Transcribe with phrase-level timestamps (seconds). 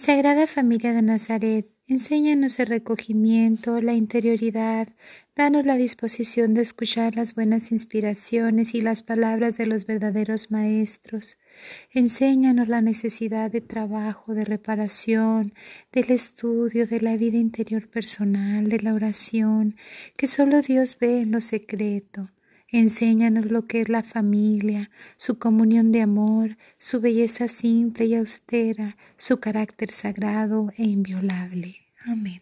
[0.00, 4.88] Sagrada Familia de Nazaret, enséñanos el recogimiento, la interioridad,
[5.36, 11.36] danos la disposición de escuchar las buenas inspiraciones y las palabras de los verdaderos maestros.
[11.92, 15.52] Enséñanos la necesidad de trabajo, de reparación,
[15.92, 19.76] del estudio, de la vida interior personal, de la oración,
[20.16, 22.30] que solo Dios ve en lo secreto.
[22.72, 28.96] Enséñanos lo que es la familia, su comunión de amor, su belleza simple y austera,
[29.16, 31.76] su carácter sagrado e inviolable.
[32.06, 32.40] Amén.